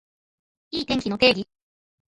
[0.71, 1.47] いい天気の定義